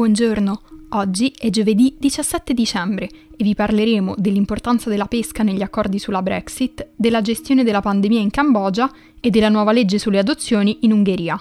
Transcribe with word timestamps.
Buongiorno, 0.00 0.62
oggi 0.92 1.30
è 1.36 1.50
giovedì 1.50 1.94
17 1.98 2.54
dicembre 2.54 3.06
e 3.36 3.44
vi 3.44 3.54
parleremo 3.54 4.14
dell'importanza 4.16 4.88
della 4.88 5.04
pesca 5.04 5.42
negli 5.42 5.60
accordi 5.60 5.98
sulla 5.98 6.22
Brexit, 6.22 6.92
della 6.96 7.20
gestione 7.20 7.64
della 7.64 7.82
pandemia 7.82 8.18
in 8.18 8.30
Cambogia 8.30 8.90
e 9.20 9.28
della 9.28 9.50
nuova 9.50 9.72
legge 9.72 9.98
sulle 9.98 10.18
adozioni 10.18 10.78
in 10.80 10.92
Ungheria. 10.92 11.38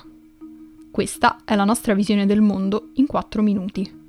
Questa 0.92 1.38
è 1.46 1.56
la 1.56 1.64
nostra 1.64 1.94
visione 1.94 2.26
del 2.26 2.42
mondo 2.42 2.90
in 2.96 3.06
4 3.06 3.42
minuti. 3.42 4.09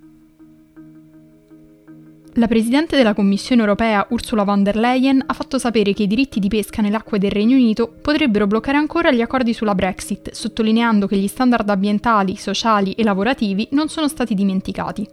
La 2.34 2.46
Presidente 2.46 2.96
della 2.96 3.12
Commissione 3.12 3.60
europea 3.60 4.06
Ursula 4.10 4.44
von 4.44 4.62
der 4.62 4.76
Leyen 4.76 5.20
ha 5.26 5.32
fatto 5.32 5.58
sapere 5.58 5.92
che 5.92 6.04
i 6.04 6.06
diritti 6.06 6.38
di 6.38 6.46
pesca 6.46 6.80
nelle 6.80 6.94
acque 6.94 7.18
del 7.18 7.32
Regno 7.32 7.56
Unito 7.56 7.92
potrebbero 8.00 8.46
bloccare 8.46 8.76
ancora 8.76 9.10
gli 9.10 9.20
accordi 9.20 9.52
sulla 9.52 9.74
Brexit, 9.74 10.30
sottolineando 10.30 11.08
che 11.08 11.16
gli 11.16 11.26
standard 11.26 11.68
ambientali, 11.68 12.36
sociali 12.36 12.92
e 12.92 13.02
lavorativi 13.02 13.66
non 13.72 13.88
sono 13.88 14.06
stati 14.06 14.34
dimenticati. 14.34 15.04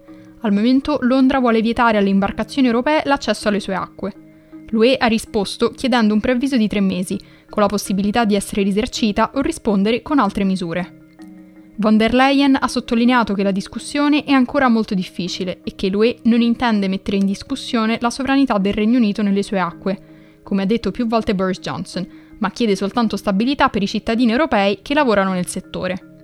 Al 0.42 0.54
momento 0.54 1.00
Londra 1.02 1.40
vuole 1.40 1.62
vietare 1.62 1.98
alle 1.98 2.10
imbarcazioni 2.10 2.68
europee 2.68 3.02
l'accesso 3.06 3.48
alle 3.48 3.60
sue 3.60 3.74
acque. 3.74 4.14
L'UE 4.68 4.96
ha 4.98 5.08
risposto 5.08 5.72
chiedendo 5.72 6.14
un 6.14 6.20
preavviso 6.20 6.56
di 6.56 6.68
tre 6.68 6.82
mesi, 6.82 7.20
con 7.50 7.64
la 7.64 7.68
possibilità 7.68 8.26
di 8.26 8.36
essere 8.36 8.62
risarcita 8.62 9.32
o 9.34 9.42
rispondere 9.42 10.04
con 10.04 10.20
altre 10.20 10.44
misure. 10.44 10.97
Von 11.80 11.96
der 11.96 12.12
Leyen 12.12 12.58
ha 12.60 12.68
sottolineato 12.68 13.36
che 13.36 13.44
la 13.44 13.52
discussione 13.52 14.24
è 14.24 14.32
ancora 14.32 14.68
molto 14.68 14.96
difficile 14.96 15.60
e 15.64 15.76
che 15.76 15.90
l'UE 15.90 16.18
non 16.24 16.42
intende 16.42 16.88
mettere 16.88 17.18
in 17.18 17.26
discussione 17.28 18.00
la 18.02 18.10
sovranità 18.10 18.58
del 18.58 18.74
Regno 18.74 18.98
Unito 18.98 19.22
nelle 19.22 19.44
sue 19.44 19.60
acque, 19.60 20.40
come 20.42 20.64
ha 20.64 20.66
detto 20.66 20.90
più 20.90 21.06
volte 21.06 21.36
Boris 21.36 21.60
Johnson, 21.60 22.08
ma 22.40 22.50
chiede 22.50 22.76
soltanto 22.76 23.16
stabilità 23.16 23.70
per 23.70 23.84
i 23.84 23.88
cittadini 23.88 24.32
europei 24.32 24.80
che 24.82 24.96
lavorano 24.96 25.34
nel 25.34 25.46
settore. 25.46 26.16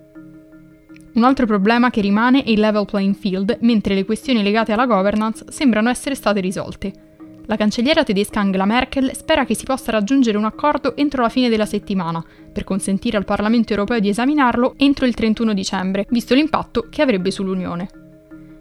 Un 1.14 1.22
altro 1.22 1.46
problema 1.46 1.90
che 1.90 2.00
rimane 2.00 2.42
è 2.42 2.50
il 2.50 2.58
level 2.58 2.86
playing 2.86 3.14
field, 3.14 3.58
mentre 3.60 3.94
le 3.94 4.04
questioni 4.04 4.42
legate 4.42 4.72
alla 4.72 4.86
governance 4.86 5.44
sembrano 5.50 5.88
essere 5.88 6.16
state 6.16 6.40
risolte. 6.40 7.13
La 7.46 7.56
cancelliera 7.56 8.04
tedesca 8.04 8.40
Angela 8.40 8.64
Merkel 8.64 9.14
spera 9.14 9.44
che 9.44 9.54
si 9.54 9.64
possa 9.64 9.90
raggiungere 9.90 10.38
un 10.38 10.44
accordo 10.44 10.96
entro 10.96 11.20
la 11.20 11.28
fine 11.28 11.50
della 11.50 11.66
settimana, 11.66 12.24
per 12.50 12.64
consentire 12.64 13.18
al 13.18 13.26
Parlamento 13.26 13.72
europeo 13.72 13.98
di 13.98 14.08
esaminarlo 14.08 14.74
entro 14.78 15.04
il 15.04 15.12
31 15.12 15.52
dicembre, 15.52 16.06
visto 16.08 16.34
l'impatto 16.34 16.86
che 16.88 17.02
avrebbe 17.02 17.30
sull'Unione. 17.30 17.88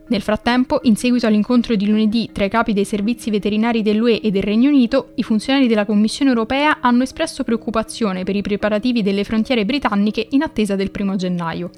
Nel 0.09 0.21
frattempo, 0.21 0.81
in 0.83 0.97
seguito 0.97 1.27
all'incontro 1.27 1.75
di 1.75 1.87
lunedì 1.87 2.29
tra 2.33 2.43
i 2.43 2.49
capi 2.49 2.73
dei 2.73 2.83
servizi 2.83 3.29
veterinari 3.29 3.81
dell'UE 3.81 4.19
e 4.19 4.31
del 4.31 4.43
Regno 4.43 4.67
Unito, 4.67 5.11
i 5.15 5.23
funzionari 5.23 5.67
della 5.67 5.85
Commissione 5.85 6.31
europea 6.31 6.79
hanno 6.81 7.03
espresso 7.03 7.45
preoccupazione 7.45 8.23
per 8.23 8.35
i 8.35 8.41
preparativi 8.41 9.01
delle 9.01 9.23
frontiere 9.23 9.63
britanniche 9.63 10.27
in 10.31 10.41
attesa 10.41 10.75
del 10.75 10.91
1 10.93 11.15
gennaio. 11.15 11.69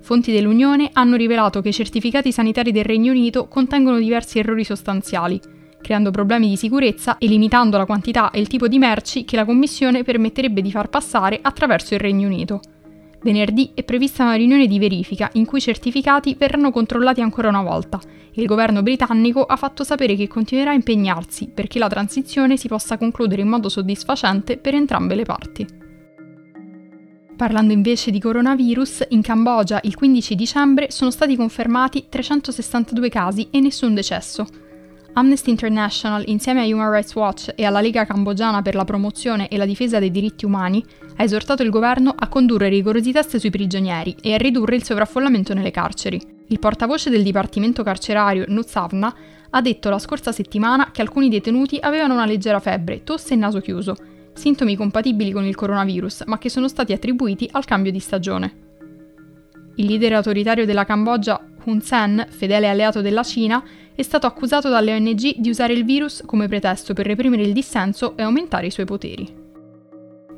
Fonti 0.00 0.32
dell'Unione 0.32 0.88
hanno 0.94 1.16
rivelato 1.16 1.60
che 1.60 1.68
i 1.68 1.74
certificati 1.74 2.32
sanitari 2.32 2.72
del 2.72 2.84
Regno 2.84 3.12
Unito 3.12 3.46
contengono 3.46 3.98
diversi 3.98 4.38
errori 4.38 4.64
sostanziali, 4.64 5.38
creando 5.90 6.12
problemi 6.12 6.48
di 6.48 6.56
sicurezza 6.56 7.18
e 7.18 7.26
limitando 7.26 7.76
la 7.76 7.84
quantità 7.84 8.30
e 8.30 8.38
il 8.38 8.46
tipo 8.46 8.68
di 8.68 8.78
merci 8.78 9.24
che 9.24 9.34
la 9.34 9.44
Commissione 9.44 10.04
permetterebbe 10.04 10.62
di 10.62 10.70
far 10.70 10.88
passare 10.88 11.40
attraverso 11.42 11.94
il 11.94 12.00
Regno 12.00 12.28
Unito. 12.28 12.60
Venerdì 13.22 13.72
è 13.74 13.82
prevista 13.82 14.22
una 14.22 14.34
riunione 14.34 14.68
di 14.68 14.78
verifica 14.78 15.28
in 15.32 15.46
cui 15.46 15.58
i 15.58 15.62
certificati 15.62 16.36
verranno 16.38 16.70
controllati 16.70 17.22
ancora 17.22 17.48
una 17.48 17.62
volta 17.62 17.98
e 18.32 18.40
il 18.40 18.46
governo 18.46 18.84
britannico 18.84 19.42
ha 19.42 19.56
fatto 19.56 19.82
sapere 19.82 20.14
che 20.14 20.28
continuerà 20.28 20.70
a 20.70 20.74
impegnarsi 20.74 21.50
perché 21.52 21.80
la 21.80 21.88
transizione 21.88 22.56
si 22.56 22.68
possa 22.68 22.96
concludere 22.96 23.42
in 23.42 23.48
modo 23.48 23.68
soddisfacente 23.68 24.58
per 24.58 24.76
entrambe 24.76 25.16
le 25.16 25.24
parti. 25.24 25.66
Parlando 27.36 27.72
invece 27.72 28.12
di 28.12 28.20
coronavirus, 28.20 29.06
in 29.08 29.22
Cambogia 29.22 29.80
il 29.82 29.96
15 29.96 30.36
dicembre 30.36 30.92
sono 30.92 31.10
stati 31.10 31.34
confermati 31.34 32.06
362 32.08 33.08
casi 33.08 33.48
e 33.50 33.58
nessun 33.58 33.92
decesso. 33.92 34.46
Amnesty 35.12 35.50
International, 35.50 36.22
insieme 36.26 36.62
a 36.62 36.64
Human 36.64 36.90
Rights 36.90 37.14
Watch 37.14 37.52
e 37.56 37.64
alla 37.64 37.80
Lega 37.80 38.06
Cambogiana 38.06 38.62
per 38.62 38.74
la 38.74 38.84
promozione 38.84 39.48
e 39.48 39.56
la 39.56 39.66
difesa 39.66 39.98
dei 39.98 40.10
diritti 40.10 40.44
umani, 40.44 40.84
ha 41.16 41.22
esortato 41.22 41.62
il 41.62 41.70
governo 41.70 42.14
a 42.16 42.28
condurre 42.28 42.68
rigorosi 42.68 43.10
test 43.10 43.36
sui 43.36 43.50
prigionieri 43.50 44.14
e 44.22 44.34
a 44.34 44.36
ridurre 44.36 44.76
il 44.76 44.84
sovraffollamento 44.84 45.52
nelle 45.52 45.72
carceri. 45.72 46.20
Il 46.46 46.58
portavoce 46.58 47.10
del 47.10 47.24
Dipartimento 47.24 47.82
carcerario, 47.82 48.44
Nutsavna, 48.46 49.14
ha 49.50 49.60
detto 49.60 49.90
la 49.90 49.98
scorsa 49.98 50.30
settimana 50.30 50.90
che 50.92 51.02
alcuni 51.02 51.28
detenuti 51.28 51.78
avevano 51.80 52.14
una 52.14 52.26
leggera 52.26 52.60
febbre, 52.60 53.02
tosse 53.02 53.34
e 53.34 53.36
naso 53.36 53.60
chiuso, 53.60 53.96
sintomi 54.32 54.76
compatibili 54.76 55.32
con 55.32 55.44
il 55.44 55.56
coronavirus, 55.56 56.22
ma 56.26 56.38
che 56.38 56.48
sono 56.48 56.68
stati 56.68 56.92
attribuiti 56.92 57.48
al 57.50 57.64
cambio 57.64 57.90
di 57.90 57.98
stagione. 57.98 58.68
Il 59.74 59.86
leader 59.86 60.14
autoritario 60.14 60.66
della 60.66 60.84
Cambogia, 60.84 61.40
Hun 61.64 61.80
Sen, 61.80 62.26
fedele 62.30 62.68
alleato 62.68 63.00
della 63.00 63.22
Cina, 63.22 63.62
è 64.00 64.02
stato 64.02 64.26
accusato 64.26 64.70
dalle 64.70 64.94
ONG 64.94 65.36
di 65.36 65.50
usare 65.50 65.74
il 65.74 65.84
virus 65.84 66.22
come 66.24 66.48
pretesto 66.48 66.94
per 66.94 67.04
reprimere 67.04 67.42
il 67.42 67.52
dissenso 67.52 68.16
e 68.16 68.22
aumentare 68.22 68.68
i 68.68 68.70
suoi 68.70 68.86
poteri. 68.86 69.30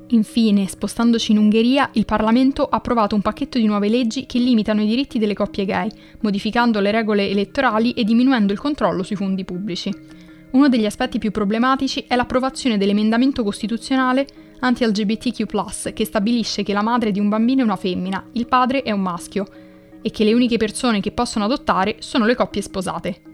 Infine, 0.08 0.66
spostandoci 0.66 1.30
in 1.30 1.38
Ungheria, 1.38 1.88
il 1.92 2.04
Parlamento 2.04 2.64
ha 2.64 2.76
approvato 2.76 3.14
un 3.14 3.22
pacchetto 3.22 3.58
di 3.58 3.64
nuove 3.66 3.88
leggi 3.88 4.26
che 4.26 4.40
limitano 4.40 4.82
i 4.82 4.86
diritti 4.86 5.20
delle 5.20 5.34
coppie 5.34 5.64
gay, 5.64 5.88
modificando 6.22 6.80
le 6.80 6.90
regole 6.90 7.30
elettorali 7.30 7.92
e 7.92 8.02
diminuendo 8.02 8.52
il 8.52 8.58
controllo 8.58 9.04
sui 9.04 9.14
fondi 9.14 9.44
pubblici. 9.44 9.94
Uno 10.50 10.68
degli 10.68 10.84
aspetti 10.84 11.18
più 11.18 11.30
problematici 11.30 12.04
è 12.08 12.16
l'approvazione 12.16 12.76
dell'emendamento 12.76 13.44
costituzionale 13.44 14.26
anti-LGBTQ, 14.58 15.92
che 15.92 16.04
stabilisce 16.04 16.64
che 16.64 16.72
la 16.72 16.82
madre 16.82 17.12
di 17.12 17.20
un 17.20 17.28
bambino 17.28 17.60
è 17.60 17.64
una 17.64 17.76
femmina, 17.76 18.28
il 18.32 18.48
padre 18.48 18.82
è 18.82 18.90
un 18.90 19.00
maschio, 19.00 19.46
e 20.02 20.10
che 20.10 20.24
le 20.24 20.34
uniche 20.34 20.56
persone 20.56 20.98
che 20.98 21.12
possono 21.12 21.44
adottare 21.44 21.96
sono 22.00 22.26
le 22.26 22.34
coppie 22.34 22.60
sposate. 22.60 23.31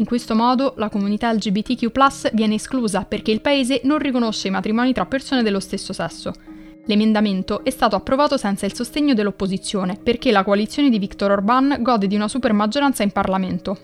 In 0.00 0.06
questo 0.06 0.34
modo 0.34 0.72
la 0.78 0.88
comunità 0.88 1.30
LGBTQ 1.30 2.32
viene 2.32 2.54
esclusa 2.54 3.04
perché 3.04 3.32
il 3.32 3.42
paese 3.42 3.82
non 3.84 3.98
riconosce 3.98 4.48
i 4.48 4.50
matrimoni 4.50 4.94
tra 4.94 5.04
persone 5.04 5.42
dello 5.42 5.60
stesso 5.60 5.92
sesso. 5.92 6.32
L'emendamento 6.86 7.62
è 7.62 7.68
stato 7.68 7.96
approvato 7.96 8.38
senza 8.38 8.64
il 8.64 8.74
sostegno 8.74 9.12
dell'opposizione 9.12 9.98
perché 10.02 10.32
la 10.32 10.42
coalizione 10.42 10.88
di 10.88 10.98
Viktor 10.98 11.32
Orban 11.32 11.76
gode 11.80 12.06
di 12.06 12.14
una 12.14 12.28
super 12.28 12.54
maggioranza 12.54 13.02
in 13.02 13.10
Parlamento. 13.10 13.76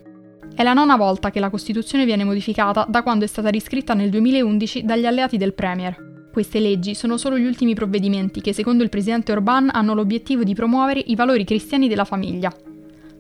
È 0.54 0.62
la 0.62 0.72
nona 0.72 0.96
volta 0.96 1.30
che 1.30 1.38
la 1.38 1.50
Costituzione 1.50 2.06
viene 2.06 2.24
modificata 2.24 2.86
da 2.88 3.02
quando 3.02 3.26
è 3.26 3.28
stata 3.28 3.50
riscritta 3.50 3.92
nel 3.92 4.08
2011 4.08 4.84
dagli 4.84 5.04
alleati 5.04 5.36
del 5.36 5.52
Premier. 5.52 6.30
Queste 6.32 6.60
leggi 6.60 6.94
sono 6.94 7.18
solo 7.18 7.36
gli 7.36 7.44
ultimi 7.44 7.74
provvedimenti 7.74 8.40
che 8.40 8.54
secondo 8.54 8.82
il 8.82 8.88
presidente 8.88 9.32
Orban 9.32 9.68
hanno 9.70 9.92
l'obiettivo 9.92 10.44
di 10.44 10.54
promuovere 10.54 11.00
i 11.00 11.14
valori 11.14 11.44
cristiani 11.44 11.88
della 11.88 12.06
famiglia. 12.06 12.50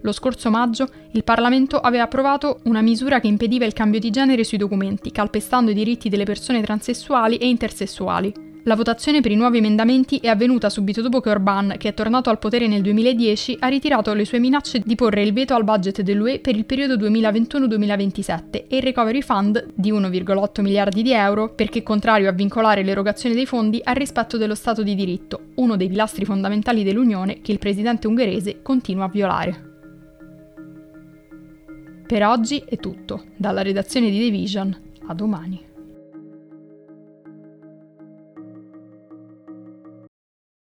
Lo 0.02 0.12
scorso 0.12 0.50
maggio 0.50 0.88
il 1.12 1.24
Parlamento 1.24 1.78
aveva 1.78 2.04
approvato 2.04 2.60
una 2.64 2.80
misura 2.80 3.20
che 3.20 3.26
impediva 3.26 3.64
il 3.64 3.72
cambio 3.72 4.00
di 4.00 4.10
genere 4.10 4.44
sui 4.44 4.58
documenti, 4.58 5.10
calpestando 5.10 5.70
i 5.70 5.74
diritti 5.74 6.08
delle 6.08 6.24
persone 6.24 6.62
transessuali 6.62 7.36
e 7.38 7.48
intersessuali. 7.48 8.46
La 8.66 8.74
votazione 8.74 9.20
per 9.20 9.30
i 9.30 9.36
nuovi 9.36 9.58
emendamenti 9.58 10.16
è 10.16 10.26
avvenuta 10.26 10.68
subito 10.68 11.00
dopo 11.00 11.20
che 11.20 11.30
Orban, 11.30 11.76
che 11.78 11.90
è 11.90 11.94
tornato 11.94 12.30
al 12.30 12.40
potere 12.40 12.66
nel 12.66 12.82
2010, 12.82 13.58
ha 13.60 13.68
ritirato 13.68 14.12
le 14.12 14.24
sue 14.24 14.40
minacce 14.40 14.82
di 14.84 14.96
porre 14.96 15.22
il 15.22 15.32
veto 15.32 15.54
al 15.54 15.62
budget 15.62 16.00
dell'UE 16.00 16.40
per 16.40 16.56
il 16.56 16.64
periodo 16.64 16.96
2021-2027 16.96 18.64
e 18.66 18.76
il 18.76 18.82
Recovery 18.82 19.22
Fund 19.22 19.68
di 19.72 19.92
1,8 19.92 20.62
miliardi 20.62 21.02
di 21.02 21.12
euro 21.12 21.54
perché 21.54 21.84
contrario 21.84 22.28
a 22.28 22.32
vincolare 22.32 22.82
l'erogazione 22.82 23.36
dei 23.36 23.46
fondi 23.46 23.80
al 23.84 23.94
rispetto 23.94 24.36
dello 24.36 24.56
Stato 24.56 24.82
di 24.82 24.96
diritto, 24.96 25.52
uno 25.54 25.76
dei 25.76 25.88
pilastri 25.88 26.24
fondamentali 26.24 26.82
dell'Unione 26.82 27.42
che 27.42 27.52
il 27.52 27.60
presidente 27.60 28.08
ungherese 28.08 28.62
continua 28.62 29.04
a 29.04 29.08
violare. 29.08 29.75
Per 32.06 32.22
oggi 32.24 32.62
è 32.64 32.76
tutto, 32.76 33.24
dalla 33.34 33.62
redazione 33.62 34.10
di 34.10 34.20
The 34.20 34.30
Vision, 34.30 34.80
a 35.06 35.14
domani. 35.14 35.60